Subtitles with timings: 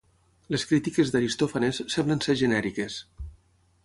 [0.53, 2.97] Les crítiques d'Aristòfanes semblen ser genèriques.